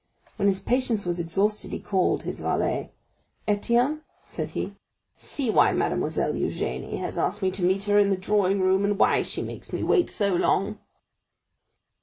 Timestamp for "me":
7.43-7.51, 9.71-9.83